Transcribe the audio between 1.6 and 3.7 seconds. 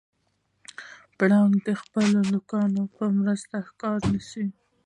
د خپلو نوکانو په مرسته